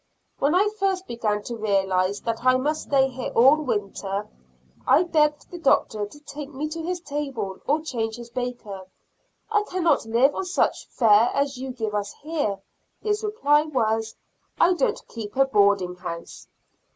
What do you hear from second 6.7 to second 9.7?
his table, or change his baker; "I